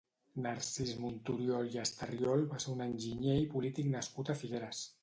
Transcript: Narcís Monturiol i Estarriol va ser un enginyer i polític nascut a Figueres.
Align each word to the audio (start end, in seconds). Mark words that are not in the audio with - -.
Narcís 0.45 0.93
Monturiol 1.03 1.69
i 1.75 1.81
Estarriol 1.83 2.49
va 2.55 2.63
ser 2.65 2.75
un 2.75 2.83
enginyer 2.89 3.39
i 3.45 3.49
polític 3.57 3.97
nascut 3.99 4.35
a 4.37 4.41
Figueres. 4.43 4.87